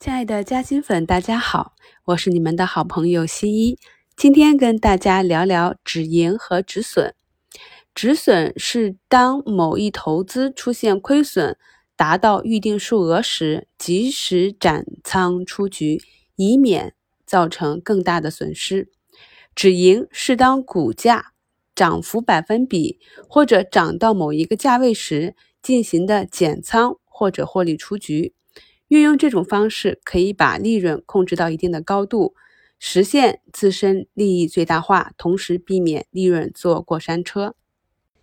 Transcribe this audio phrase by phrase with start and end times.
[0.00, 1.74] 亲爱的嘉兴粉，大家好，
[2.06, 3.78] 我是你们的好朋友西一。
[4.16, 7.14] 今天跟大家聊聊止盈和止损。
[7.94, 11.58] 止损是当某一投资出现亏损
[11.96, 16.00] 达到预定数额时，及时斩仓出局，
[16.36, 16.94] 以免
[17.26, 18.90] 造成更大的损失。
[19.54, 21.34] 止盈是当股价
[21.74, 22.98] 涨幅百分比
[23.28, 28.32] 或者涨到某一个价位时进行的减仓或者获利出局。
[28.90, 32.34] 运用这种方式，可以把利润控制到一定的高度，
[32.80, 37.54] 实现自身利益最大化，同时避免利润坐过山车。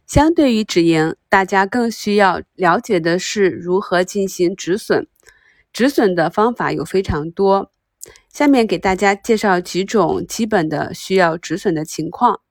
[0.06, 5.08] 相对于止盈，大家更需要了解的是如何进行止损。
[5.72, 7.72] 止损的方法有非常多，
[8.30, 12.42] 下面给大家介绍几种基本的需要止损的情况。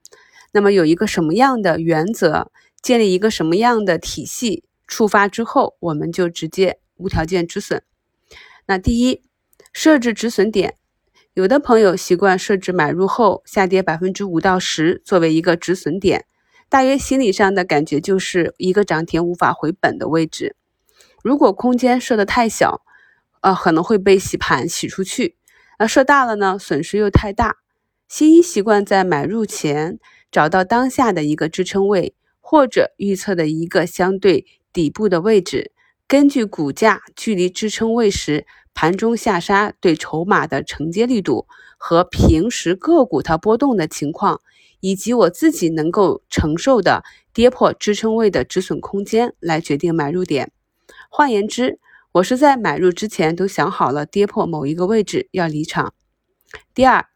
[0.52, 7.83] 那么有一个什么样的原则，建立一个什么样的体系，触发之后，我们就直接无条件止损。
[8.66, 9.23] 那第一，
[9.73, 10.74] 设置止损点，
[11.34, 16.24] 有的朋友习惯设置买入后下跌百分之五到十作为一个止损点，
[16.68, 20.57] 大约心理上的感觉就是一个涨停无法回本的位置。
[21.23, 22.82] 如果空间设的太小，
[23.41, 25.37] 呃，可能会被洗盘洗出去；
[25.79, 27.59] 那设大了呢，损失又太大。
[28.09, 30.01] 新一习惯在买入前
[30.32, 35.73] 找到当下的一个支撑位，或者预测的一个相对底部的位置。
[36.09, 44.40] 根据股价距离支撑位时盘中下杀对筹码的承接力度和平时个股它波动的情况，
[44.79, 50.52] 以及我自己能够承受的跌破支撑位的止损空间来决定买入点。
[51.10, 51.80] 换言之，
[52.13, 55.93] 我是在买入之前都想好了跌破某一个位置要离场。
[56.73, 57.07] 第二，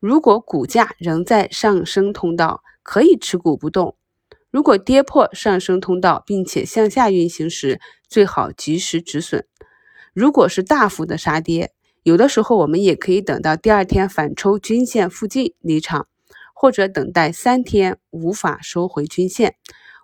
[0.00, 3.96] 如果股价仍在上升通道，可以持股不动。
[4.50, 7.80] 如果跌破上升通道，并且向下运行时，
[8.10, 9.46] 最好及时止损。
[10.12, 11.72] 如果是大幅的杀跌，
[12.02, 16.08] 有的时候我们也可以等到第二天反抽均线附近离场，
[16.52, 19.54] 或者等待三天无法收回均线，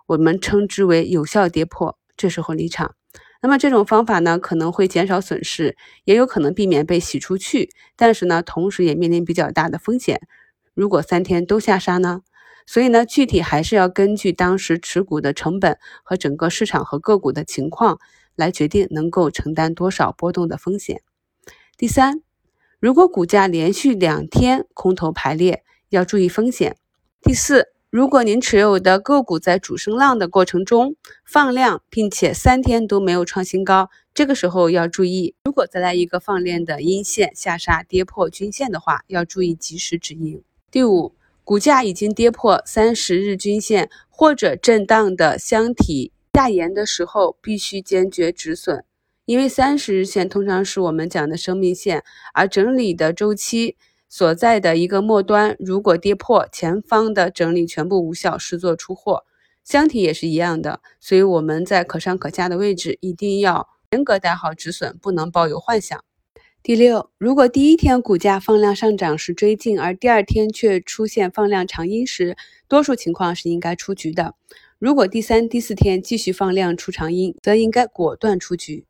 [0.07, 2.95] 我们称之为有效跌破，这时候离场。
[3.41, 5.75] 那么这种方法呢，可能会减少损失，
[6.05, 10.21] 也有可能避免被洗出去，但是呢，同时也面临比较大的风险。
[10.73, 12.21] 如果三天都下杀呢？
[12.69, 17.97] 所以呢，具体还是要根据当时持股的成本和整个市场和个股的情况
[18.35, 21.01] 来决定能够承担多少波动的风险。
[21.77, 22.21] 第三，
[22.81, 26.75] 如果股价连续两天空头排列，要注意风险。
[27.21, 35.35] 第四，如果您持有的个股在主升浪的过程中放量，并且三天都没有创新高，这个时候要注意。
[35.45, 40.43] 如果再来一个放量的阴线下杀跌破均线的话，要注意及时止盈。
[40.69, 41.15] 第五。
[41.47, 48.83] 股价已经跌破三十日均线或者震荡的箱体下沿的时候，必须坚决止损，
[49.23, 52.03] 因为三十日线通常是我们讲的生命线，
[52.33, 53.77] 而整理的周期
[54.09, 59.23] 所在的一个末端，如果跌破前方的整理全部无效，视作出货。
[59.63, 66.03] 箱体也是一样的，所以我们在可上可下的位置一定要严格带好止损，不能抱有幻想。
[66.67, 72.35] 第六，如果第一天股价放量上涨时追进，而第二天却出现放量长阴时，
[72.67, 74.35] 多数情况是应该出局的。
[74.77, 78.83] 如果第三、第四天继续放量出长阴，则应该果断出局。